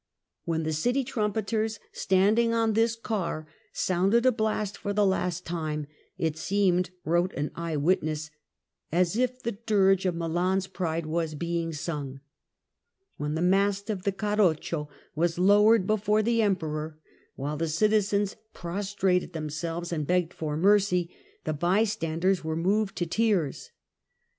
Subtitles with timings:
[0.45, 5.85] When the city trumpeters, standing on this car, sounded a blast for the last time,
[6.17, 8.31] it seemed, wrote an eye witness,
[8.91, 12.19] as if the dirge of Milan's pride were being sung.
[13.17, 16.97] When the mast of the carroccio was lowered before the Emperor,
[17.35, 23.69] while the citizens prostrated themselves and begged for mercy, the bystanders were moved to tears.